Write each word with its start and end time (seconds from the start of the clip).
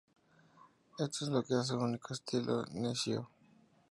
Esto 0.97 1.25
es 1.25 1.31
lo 1.31 1.43
que 1.43 1.53
hace 1.53 1.75
único 1.75 2.07
al 2.09 2.13
estilo 2.15 2.65
Nishio. 2.73 3.29